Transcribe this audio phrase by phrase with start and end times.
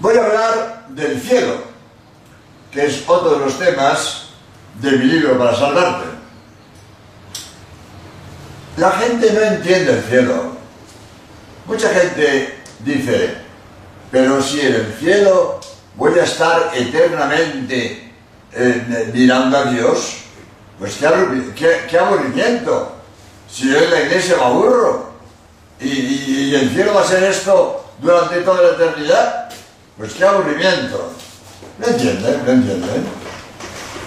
[0.00, 1.56] Voy a hablar del cielo,
[2.72, 4.28] que es otro de los temas
[4.80, 6.06] de mi libro para salvarte.
[8.78, 10.52] La gente no entiende el cielo.
[11.66, 13.34] Mucha gente dice,
[14.10, 15.60] pero si en el cielo
[15.96, 18.14] voy a estar eternamente
[18.52, 20.16] eh, mirando a Dios,
[20.78, 22.96] pues qué, aburrimiento.
[23.50, 25.10] Si yo en la iglesia me aburro
[25.78, 29.50] y, y el cielo va a ser esto durante toda la eternidad,
[30.00, 31.12] pues qué aburrimiento.
[31.78, 32.42] ¿No entienden?
[32.46, 33.06] ¿No entienden?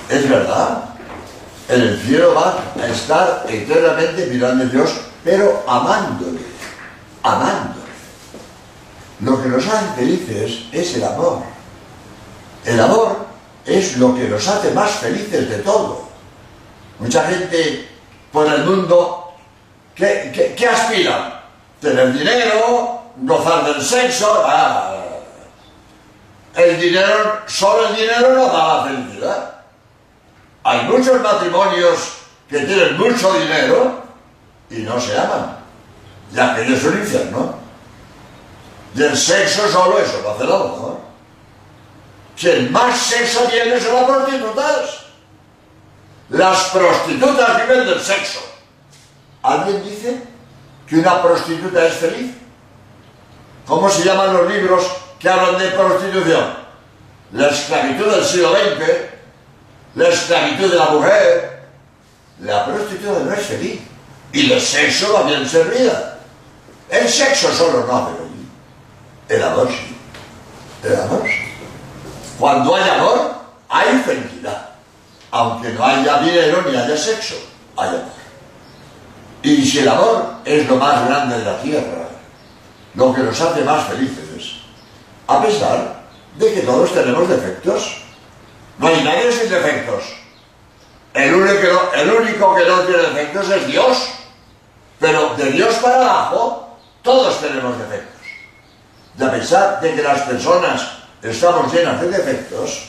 [0.09, 0.85] Es verdad.
[1.70, 4.90] En el cielo va a estar eternamente mirando a Dios,
[5.23, 6.40] pero amándole.
[7.21, 7.84] Amándole.
[9.20, 11.44] Lo que nos hace felices es el amor.
[12.66, 13.27] El amor
[13.63, 16.07] es lo que nos hace más felices de todo.
[16.98, 17.88] Mucha gente
[18.32, 19.35] por el mundo,
[19.94, 21.40] ¿qué, aspiran?
[21.80, 24.41] Tener dinero, gozar del sexo.
[24.44, 25.04] Ah,
[26.55, 29.54] el dinero, solo el dinero no da la felicidad.
[30.63, 32.13] Hay muchos matrimonios
[32.49, 34.04] que tienen mucho dinero
[34.70, 35.57] y no se aman.
[36.34, 37.55] Y aquello es un infierno.
[38.95, 40.99] Y el sexo solo eso no hace la amor.
[42.40, 44.99] Quien más sexo tiene son las prostitutas.
[46.29, 48.40] Las prostitutas viven del sexo.
[49.41, 50.23] ¿Alguien dice
[50.88, 52.35] que una prostituta es feliz?
[53.65, 56.54] ¿Cómo se llaman los libros que hablan de prostitución?
[57.32, 58.90] La esclavitud del siglo XX,
[59.96, 61.63] la esclavitud de la mujer.
[62.41, 63.79] La prostituta no es feliz.
[64.34, 66.19] Y el sexo va bien servida.
[66.90, 68.47] El sexo solo no feliz.
[69.29, 69.96] El amor sí.
[70.84, 71.31] El amor sí.
[72.38, 73.35] Cuando hay amor,
[73.69, 74.72] hay felicidad.
[75.31, 77.35] Aunque no haya dinero ni haya sexo,
[77.78, 78.01] hay amor.
[79.41, 82.07] Y si el amor es lo más grande de la tierra,
[82.96, 84.22] lo que nos hace más felices,
[85.28, 86.03] a pesar
[86.38, 88.03] de que todos tenemos defectos,
[88.79, 90.03] no hay nadie sin defectos.
[91.13, 94.09] El único, que no tiene defectos es Dios.
[95.00, 98.22] Pero de Dios para abajo, todos tenemos defectos.
[99.19, 102.85] Y a pesar de que las personas estamos llenas de defectos,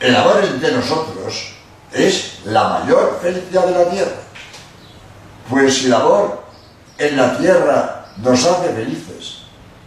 [0.00, 1.54] el amor entre nosotros
[1.92, 4.16] es la mayor felicidad de la tierra.
[5.48, 6.42] Pues si el amor
[6.98, 9.42] en la tierra nos hace felices,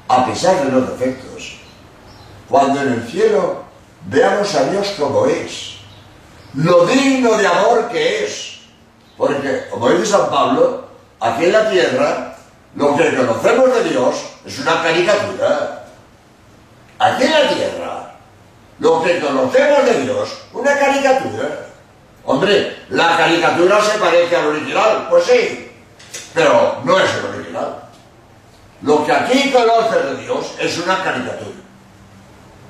[0.08, 1.57] a pesar de los defectos,
[2.50, 3.64] cuando en el cielo
[4.06, 5.78] veamos a Dios como es,
[6.54, 8.60] lo digno de amor que es,
[9.18, 10.88] porque, como dice San Pablo,
[11.20, 12.36] aquí en la tierra,
[12.76, 14.16] lo que conocemos de Dios
[14.46, 15.86] es una caricatura.
[17.00, 18.16] Aquí en la tierra,
[18.80, 21.68] lo que conocemos de Dios, una caricatura.
[22.26, 25.72] Hombre, la caricatura se parece al original, pues sí,
[26.34, 27.84] pero no es el original.
[28.82, 31.67] Lo que aquí conoces de Dios es una caricatura.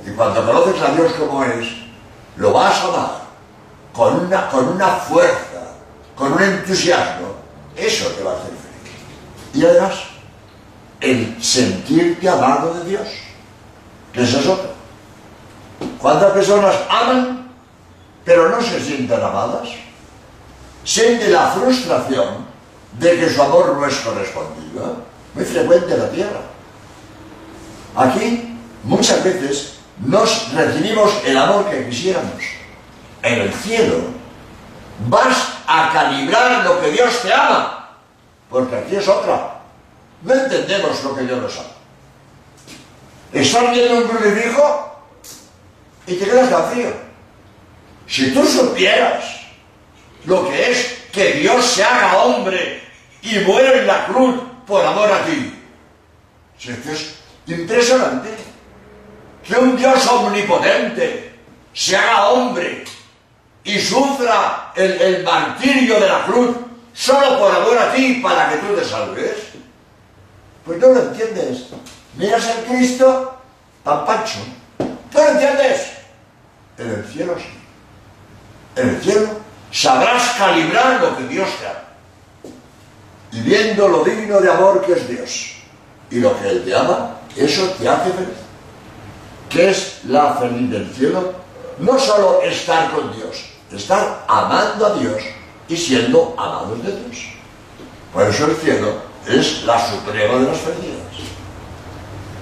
[0.05, 1.67] Y cuando conoces a Dios como es,
[2.37, 3.27] lo vas a amar
[3.93, 5.73] con una, con una fuerza,
[6.15, 7.35] con un entusiasmo.
[7.75, 8.95] Eso te va a hacer feliz.
[9.53, 9.95] Y además,
[11.01, 13.07] el sentirte amado de Dios,
[14.13, 14.69] que eso es otro.
[15.99, 17.51] ¿Cuántas personas aman,
[18.23, 19.69] pero no se sienten amadas?
[20.83, 22.45] Siente la frustración
[22.99, 25.03] de que su amor no es correspondido.
[25.33, 26.41] Muy frecuente en la tierra.
[27.95, 32.43] Aquí, muchas veces, nos recibimos el amor que quisiéramos.
[33.23, 33.95] En el cielo
[35.07, 37.97] vas a calibrar lo que Dios te ama,
[38.49, 39.61] porque aquí es otra.
[40.21, 41.69] No entendemos lo que Dios nos ama.
[43.33, 45.03] Estás viendo un crucifijo
[46.05, 46.93] y te quedas vacío.
[48.07, 49.25] Si tú supieras
[50.25, 52.81] lo que es que Dios se haga hombre
[53.21, 54.35] y muere en la cruz
[54.65, 55.53] por amor a ti,
[56.59, 57.15] esto es
[57.47, 58.36] impresionante
[59.47, 61.33] que un Dios omnipotente
[61.73, 62.83] se haga hombre
[63.63, 66.55] y sufra el, martirio de la cruz
[66.93, 69.35] solo por amor a ti para que tú te salves.
[70.65, 71.67] Pues no lo entiendes.
[72.15, 73.37] Miras al Cristo
[73.83, 74.39] tan pancho.
[74.77, 75.91] ¿Tú lo entiendes?
[76.77, 77.53] En el cielo sí.
[78.75, 79.29] En el cielo
[79.71, 82.53] sabrás calibrar lo que Dios te ama.
[83.31, 85.53] Y viendo lo digno de amor que es Dios
[86.09, 88.46] y lo que Él te ama, eso te hace feliz.
[89.57, 91.33] ¿Qué es la feliz del cielo?
[91.79, 95.15] No solo estar con Dios, estar amando a Dios
[95.67, 97.17] y siendo amados de Dios.
[98.13, 98.93] Por eso el cielo
[99.27, 101.31] es la suprema de las felicidades.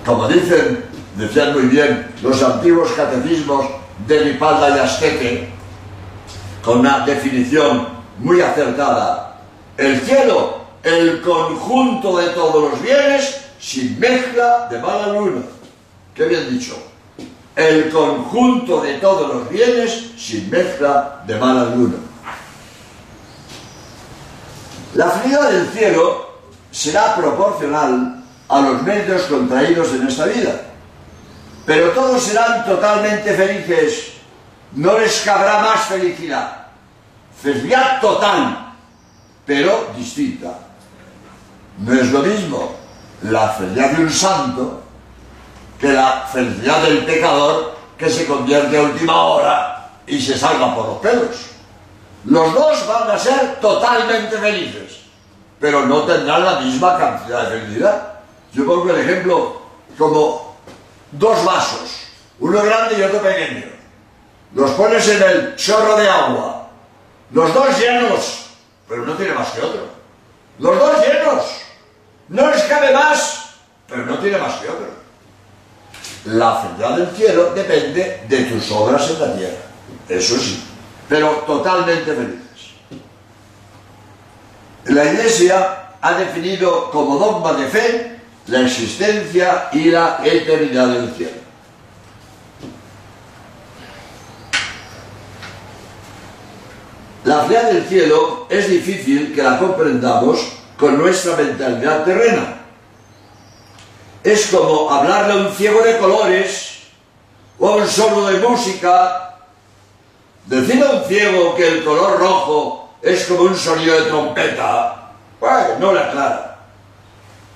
[0.06, 0.84] Como dicen,
[1.16, 3.66] decían muy bien los antiguos catecismos
[4.06, 5.50] de Lipalda y Astete,
[6.62, 7.88] con una definición
[8.20, 9.40] muy acertada,
[9.78, 15.44] el cielo, el conjunto de todos los bienes sin mezcla de mala luna.
[16.14, 16.76] Qué bien dicho.
[17.56, 21.98] El conjunto de todos los bienes sin mezcla de mal alguno.
[24.96, 26.40] La felicidad del cielo
[26.72, 30.62] será proporcional a los medios contraídos en esta vida.
[31.66, 34.14] Pero todos serán totalmente felices.
[34.74, 36.68] No les cabrá más felicidad.
[37.42, 38.74] Felicidad total,
[39.46, 40.60] pero distinta.
[41.80, 42.76] No es lo mismo
[43.24, 44.85] la felicidad de un santo
[45.80, 50.86] que la felicidad del pecador que se convierte a última hora y se salga por
[50.88, 51.36] los pelos.
[52.26, 55.02] Los dos van a ser totalmente felices,
[55.60, 58.14] pero no tendrán la misma cantidad de felicidad.
[58.54, 59.62] Yo pongo el ejemplo
[59.98, 60.56] como
[61.12, 62.08] dos vasos,
[62.40, 63.66] uno grande y otro pequeño.
[64.54, 66.68] Los pones en el chorro de agua,
[67.32, 68.48] los dos llenos,
[68.88, 69.88] pero no tiene más que otro.
[70.60, 71.46] Los dos llenos,
[72.30, 73.56] no les cabe más,
[73.88, 74.95] pero no tiene más que otro.
[76.26, 79.58] La felicidad del cielo depende de tus obras en la tierra,
[80.10, 80.64] eso sí,
[81.08, 82.42] pero totalmente felices.
[84.86, 91.46] La Iglesia ha definido como dogma de fe la existencia y la eternidad del cielo.
[97.24, 100.40] La fe del cielo es difícil que la comprendamos
[100.78, 102.65] con nuestra mentalidad terrena.
[104.26, 106.80] Es como hablarle a un ciego de colores
[107.60, 109.36] o a un sordo de música.
[110.48, 115.12] Decir a un ciego que el color rojo es como un sonido de trompeta,
[115.80, 116.58] no le aclara.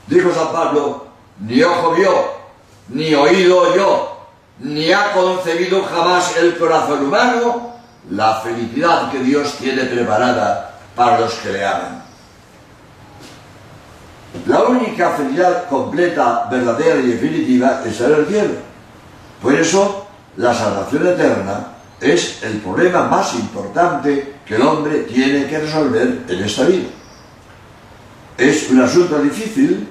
[0.06, 1.08] Dijo San Pablo,
[1.40, 2.34] ni ojo vio,
[2.90, 4.10] ni oído oyó,
[4.60, 7.74] ni ha concebido jamás el corazón humano
[8.12, 12.09] la felicidad que Dios tiene preparada para los que le aman.
[14.48, 18.54] La única felicidad completa, verdadera y definitiva es en el cielo.
[19.42, 21.68] Por eso, la salvación eterna
[22.00, 26.88] es el problema más importante que el hombre tiene que resolver en esta vida.
[28.38, 29.88] Es un asunto difícil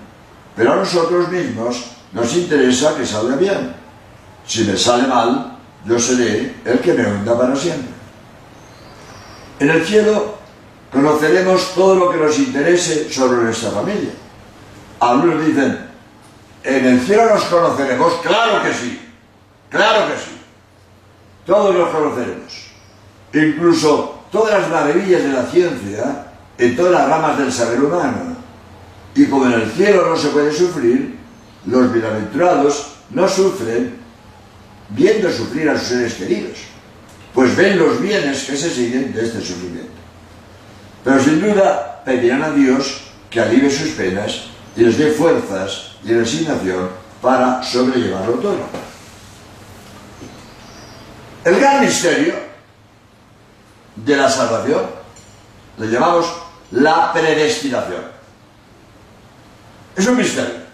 [0.58, 3.73] pero a nosotros mismos nos interesa que salga bien.
[4.44, 5.56] Si me sale mal,
[5.87, 7.94] yo seré el que me hunda para siempre.
[9.61, 10.35] En el cielo
[10.93, 14.11] conoceremos todo lo que nos interese sobre nuestra familia.
[15.00, 15.78] Algunos dicen,
[16.64, 19.00] en el cielo nos conoceremos, claro que sí,
[19.70, 20.38] claro que sí.
[21.46, 22.68] Todos nos conoceremos.
[23.32, 26.26] Incluso todas las maravillas de la ciencia
[26.58, 28.36] en todas las ramas del saber humano
[29.14, 31.16] y como en el cielo no se puede sufrir,
[31.66, 33.96] los bienaventurados no sufren
[34.90, 36.58] viendo sufrir a sus seres queridos,
[37.34, 39.88] pues ven los bienes que se siguen de este sufrimiento.
[41.04, 44.48] Pero sin duda pedirán a Dios que alivie sus penas
[44.78, 46.88] les dé fuerzas y resignación
[47.20, 48.58] para sobrellevarlo todo.
[51.44, 52.34] El gran misterio
[53.96, 54.82] de la salvación
[55.78, 56.32] le llamamos
[56.70, 58.04] la predestinación.
[59.96, 60.69] Es un misterio.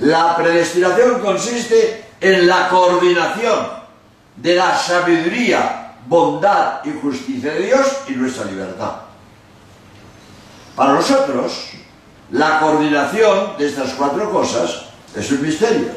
[0.00, 3.68] La predestinación consiste en la coordinación
[4.34, 9.07] de la sabiduría, bondad y justicia de Dios y nuestra libertad.
[10.78, 11.70] Para nosotros,
[12.30, 15.88] la coordinación de estas cuatro cosas es un misterio,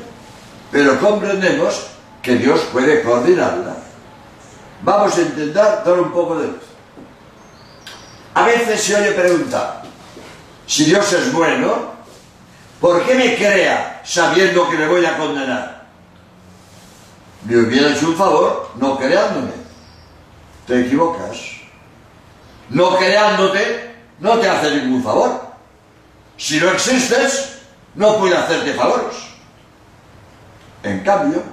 [0.72, 1.86] pero comprendemos
[2.20, 3.76] que Dios puede coordinarla.
[4.82, 6.64] Vamos a intentar dar un poco de luz.
[8.34, 9.84] A veces se oye preguntar,
[10.66, 11.92] si Dios es bueno,
[12.80, 15.86] ¿por qué me crea sabiendo que me voy a condenar?
[17.46, 19.52] Me hubiera hecho un favor no creándome.
[20.66, 21.38] Te equivocas.
[22.72, 23.91] No creándote
[24.22, 25.52] no te hace ningún favor.
[26.38, 27.60] Si no existes,
[27.96, 29.16] no puede hacerte favores.
[30.84, 31.44] En cambio,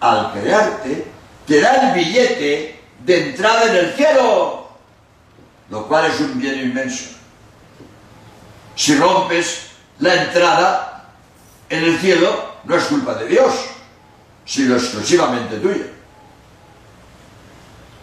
[0.00, 1.10] al crearte,
[1.46, 4.68] te da el billete de entrada en el cielo,
[5.70, 7.16] lo cual es un bien inmenso.
[8.76, 11.10] Si rompes la entrada
[11.68, 13.54] en el cielo, no es culpa de Dios,
[14.44, 15.86] sino exclusivamente tuya.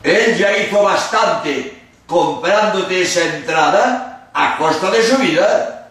[0.03, 5.89] Él ya hizo bastante comprándote esa entrada a costa de su vida.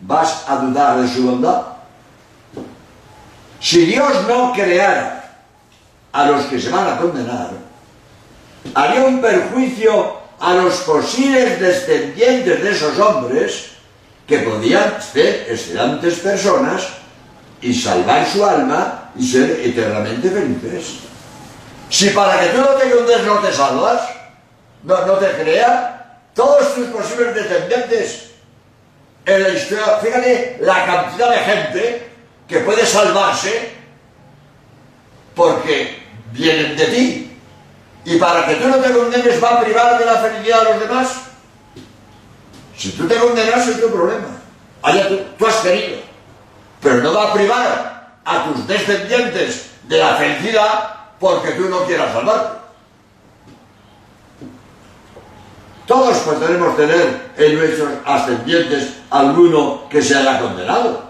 [0.00, 1.62] ¿Vas a dudar de su bondad?
[3.60, 5.38] Si Dios no creara
[6.12, 7.50] a los que se van a condenar,
[8.74, 13.68] haría un perjuicio a los posibles descendientes de esos hombres
[14.26, 16.82] que podían ser excelentes personas
[17.60, 20.94] y salvar su alma y ser eternamente felices.
[21.88, 24.00] Si para que tú no te ayudes no te salvas,
[24.82, 26.01] no, no te crean,
[26.34, 28.30] todos tus posibles descendientes
[29.24, 32.10] en la historia, fíjate la cantidad de gente
[32.48, 33.70] que puede salvarse
[35.34, 37.38] porque vienen de ti.
[38.04, 40.80] Y para que tú no te condenes va a privar de la felicidad a los
[40.80, 41.08] demás.
[42.76, 44.26] Si tú te condenas es tu problema.
[44.82, 45.98] Allá tú, tú has querido.
[46.80, 52.12] Pero no va a privar a tus descendientes de la felicidad porque tú no quieras
[52.12, 52.61] salvarte.
[55.92, 61.02] Todos podremos tener en nuestros ascendientes alguno que se haya condenado.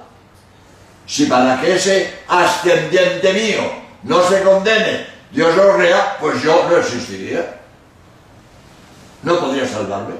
[1.06, 3.60] Si para que ese ascendiente mío
[4.02, 7.60] no se condene, Dios lo crea, pues yo no existiría.
[9.22, 10.14] No podría salvarme.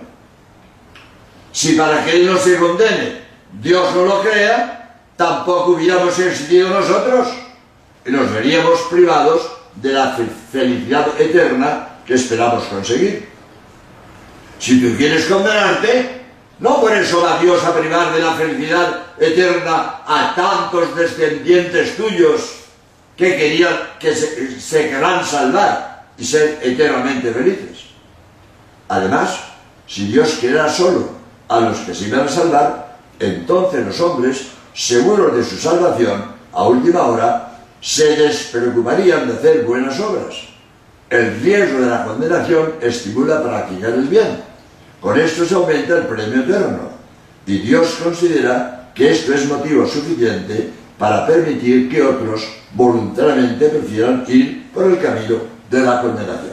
[1.51, 3.21] Si para que él no se condene,
[3.61, 7.27] Dios no lo crea, tampoco hubiéramos existido nosotros
[8.07, 9.43] y nos veríamos privados
[9.75, 10.17] de la
[10.53, 13.32] felicidad eterna que esperamos conseguir.
[14.63, 16.23] Si tú quieres condenarte,
[16.61, 22.61] no por eso va Dios a privar de la felicidad eterna a tantos descendientes tuyos
[23.17, 27.87] que querían que se, se querrán salvar y ser eternamente felices.
[28.89, 29.37] Además,
[29.89, 31.09] si Dios quiera solo
[31.49, 36.63] a los que se iban a salvar, entonces los hombres, seguros de su salvación, a
[36.63, 40.37] última hora, se despreocuparían de hacer buenas obras.
[41.11, 44.52] El riesgo de la condenación estimula a practicar el bien
[45.03, 46.93] con esto se aumenta el premio eterno.
[47.45, 54.71] Y Dios considera que esto es motivo suficiente para permitir que otros voluntariamente prefieran ir
[54.73, 56.53] por el camino de la condenación.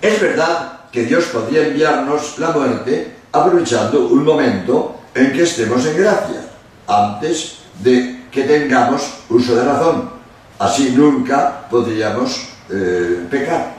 [0.00, 5.96] Es verdad que Dios podría enviarnos la muerte aprovechando un momento en que estemos en
[5.96, 6.42] gracia,
[6.86, 10.10] antes de que tengamos uso de razón.
[10.58, 13.74] Así nunca podríamos eh, pecar.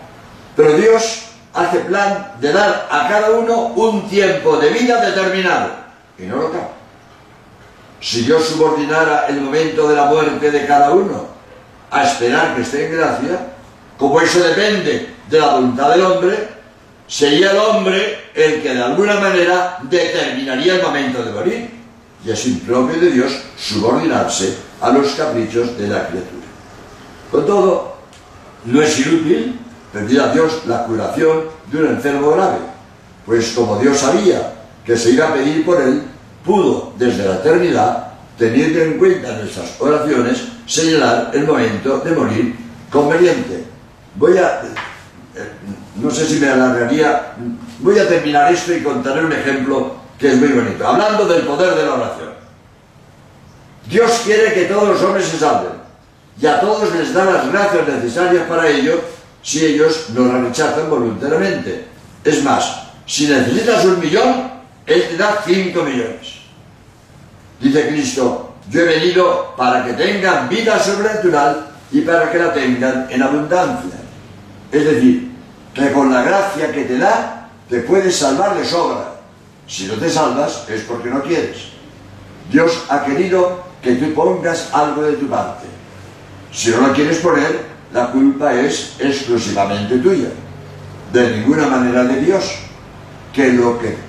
[0.55, 1.20] Pero Dios
[1.53, 5.71] hace plan de dar a cada uno un tiempo de vida determinado.
[6.17, 6.69] Y no lo cabe.
[7.99, 11.27] Si yo subordinara el momento de la muerte de cada uno
[11.91, 13.47] a esperar que esté en gracia,
[13.97, 16.49] como eso depende de la voluntad del hombre,
[17.07, 21.69] sería el hombre el que de alguna manera determinaría el momento de morir.
[22.25, 26.45] Y es impropio de Dios subordinarse a los caprichos de la criatura.
[27.29, 27.97] Con todo,
[28.65, 29.60] no es inútil
[29.91, 32.57] pedir a Dios la curación de un enfermo grave.
[33.25, 34.53] Pues como Dios sabía
[34.85, 36.03] que se iba a pedir por él,
[36.45, 38.07] pudo desde la eternidad,
[38.37, 42.55] teniendo en cuenta nuestras oraciones, señalar el momento de morir
[42.89, 43.65] conveniente.
[44.15, 45.51] Voy a, eh,
[45.95, 47.33] no sé si me alargaría,
[47.79, 50.87] voy a terminar esto y contaré un ejemplo que es muy bonito.
[50.87, 52.31] Hablando del poder de la oración.
[53.87, 55.73] Dios quiere que todos los hombres se salven
[56.39, 59.01] y a todos les da las gracias necesarias para ello
[59.41, 61.85] si ellos no la rechazan voluntariamente.
[62.23, 64.51] Es más, si necesitas un millón,
[64.85, 66.41] Él te da cinco millones.
[67.59, 73.07] Dice Cristo, yo he venido para que tengan vida sobrenatural y para que la tengan
[73.09, 73.99] en abundancia.
[74.71, 75.31] Es decir,
[75.73, 79.15] que con la gracia que te da, te puedes salvar de sobra.
[79.67, 81.69] Si no te salvas es porque no quieres.
[82.51, 85.65] Dios ha querido que tú pongas algo de tu parte.
[86.51, 90.29] Si no lo quieres poner, la culpa es exclusivamente tuya,
[91.11, 92.43] de ninguna manera de Dios,
[93.33, 93.57] que,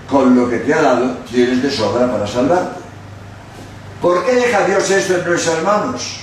[0.09, 2.81] con lo que te ha dado tienes de sobra para salvarte.
[4.01, 6.17] ¿Por qué deja Dios esto en nuestras manos?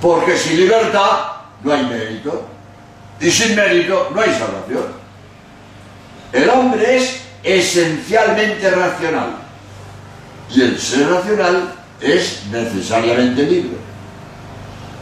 [0.00, 1.18] Porque sin libertad
[1.62, 2.46] no hay mérito
[3.20, 4.86] y sin mérito no hay salvación.
[6.32, 9.36] El hombre es esencialmente racional
[10.50, 13.76] y el ser racional es necesariamente libre.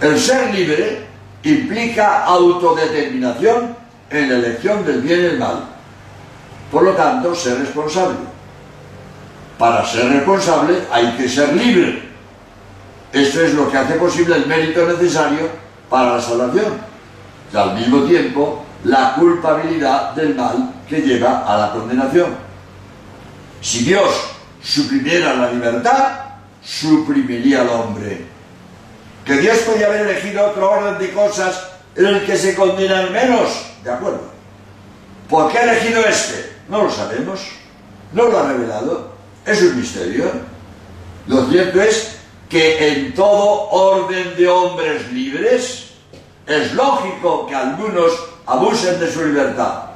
[0.01, 1.06] El ser libre
[1.51, 3.77] implica autodeterminación
[4.11, 5.65] en la elección del bien y el mal.
[6.71, 8.17] Por lo tanto, ser responsable.
[9.59, 12.03] Para ser responsable hay que ser libre.
[13.13, 15.49] Esto es lo que hace posible el mérito necesario
[15.89, 16.75] para la salvación.
[17.53, 22.35] Y al mismo tiempo, la culpabilidad del mal que lleva a la condenación.
[23.61, 24.11] Si Dios
[24.61, 26.09] suprimiera la libertad,
[26.63, 28.36] suprimiría al hombre
[29.27, 33.67] que Dios podía haber elegido otro orden de cosas en el que se condenan menos,
[33.83, 34.31] de acuerdo.
[35.29, 36.55] ¿Por qué ha elegido este?
[36.69, 37.41] No lo sabemos,
[38.13, 39.11] no lo ha revelado,
[39.45, 40.31] es un misterio.
[41.27, 42.19] Lo cierto es
[42.49, 45.91] que en todo orden de hombres libres
[46.47, 48.13] es lógico que algunos
[48.47, 49.87] abusen de su libertad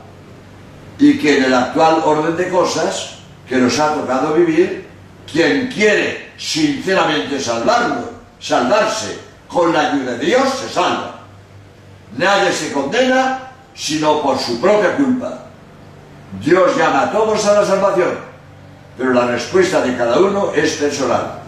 [0.99, 3.19] y que en el actual orden de cosas
[3.49, 4.87] que nos ha tocado vivir,
[5.31, 11.21] quien quiere sinceramente salvarlo salvarse con la ayuda de Dios, se salva.
[12.17, 15.47] Nadie se condena sino por su propia culpa.
[16.43, 18.19] Dios llama a todos a la salvación,
[18.97, 21.39] pero la respuesta de cada uno es personal.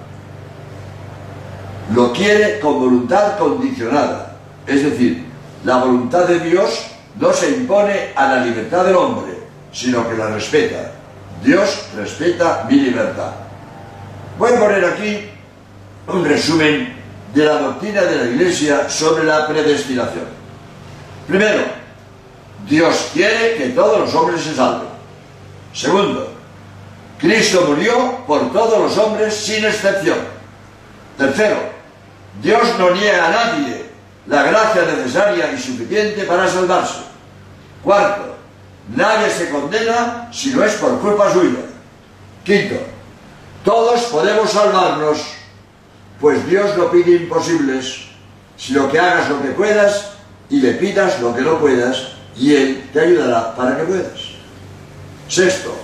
[1.94, 4.36] lo quiere con voluntad condicionada.
[4.66, 5.26] Es decir,
[5.64, 6.86] la voluntad de Dios
[7.18, 9.32] no se impone a la libertad del hombre,
[9.72, 10.92] sino que la respeta.
[11.44, 13.32] Dios respeta mi libertad.
[14.38, 15.28] Voy a poner aquí
[16.06, 16.94] un resumen
[17.34, 20.26] de la doctrina de la Iglesia sobre la predestinación.
[21.26, 21.64] Primero,
[22.68, 24.88] Dios quiere que todos los hombres se salven.
[25.72, 26.32] Segundo,
[27.18, 30.18] Cristo murió por todos los hombres sin excepción.
[31.16, 31.56] Tercero,
[32.42, 33.86] Dios no niega a nadie
[34.26, 37.00] la gracia necesaria y suficiente para salvarse.
[37.82, 38.36] Cuarto,
[38.94, 41.60] nadie se condena si no es por culpa suya.
[42.44, 42.76] Quinto,
[43.64, 45.18] todos podemos salvarnos,
[46.22, 48.04] pues Dios no pide imposibles,
[48.56, 50.12] sino que hagas lo que puedas
[50.48, 54.20] y le pidas lo que no puedas, y Él te ayudará para que puedas.
[55.28, 55.74] Sexto,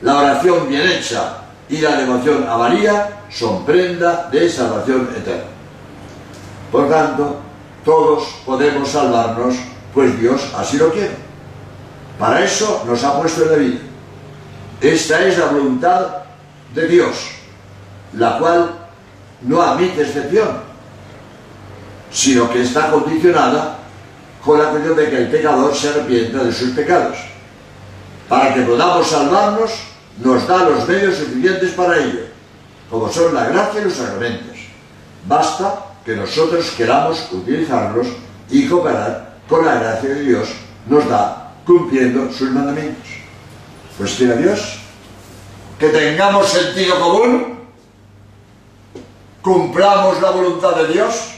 [0.00, 5.50] la oración bien hecha y la devoción a María son prenda de salvación eterna.
[6.70, 7.40] Por tanto,
[7.84, 9.56] todos podemos salvarnos,
[9.92, 11.16] pues Dios así lo quiere.
[12.16, 13.80] Para eso nos ha puesto en la vida.
[14.80, 16.06] Esta es la voluntad
[16.74, 17.16] de Dios,
[18.12, 18.79] la cual
[19.42, 20.48] no admite excepción,
[22.10, 23.78] sino que está condicionada
[24.44, 27.18] con la cuestión de que el pecador se arrepienta de sus pecados.
[28.28, 29.70] Para que podamos salvarnos,
[30.22, 32.26] nos da los medios suficientes para ello,
[32.88, 34.56] como son la gracia y los sacramentos.
[35.26, 38.06] Basta que nosotros queramos utilizarlos
[38.50, 40.48] y cooperar con la gracia que Dios
[40.86, 43.08] nos da cumpliendo sus mandamientos.
[43.98, 44.78] Pues quiera Dios
[45.78, 47.49] que tengamos sentido común,
[49.42, 51.32] cumplamos la voluntad de Dios,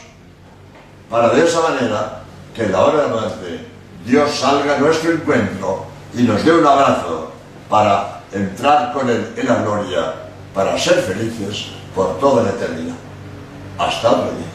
[1.10, 2.22] para de esa manera
[2.54, 3.66] que en la hora de la muerte
[4.04, 7.30] Dios salga a nuestro encuentro y nos dé un abrazo
[7.68, 10.14] para entrar con Él en la gloria,
[10.54, 12.96] para ser felices por toda la eternidad.
[13.78, 14.51] Hasta otro.